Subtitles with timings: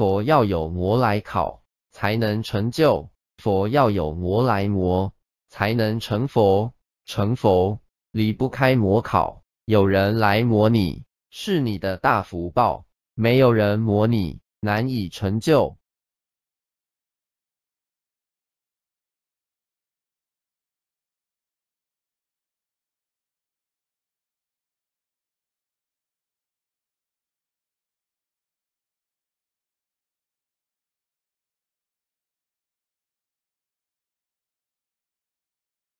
[0.00, 5.12] 佛要有魔来考才能成就佛要有魔来磨
[5.50, 6.72] 才能成佛
[7.04, 7.78] 成佛。
[8.10, 15.76] 离不开魔考有人来磨你是你的大福报没有人磨你难以成就。